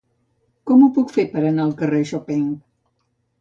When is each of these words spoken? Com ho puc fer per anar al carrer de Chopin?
Com 0.71 0.85
ho 0.85 0.87
puc 0.95 1.13
fer 1.17 1.25
per 1.33 1.43
anar 1.51 1.67
al 1.67 1.75
carrer 1.83 2.01
de 2.05 2.09
Chopin? 2.13 2.49